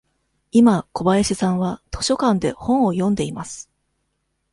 [0.49, 3.69] 今、小林さんは図書館で本を読んでいます。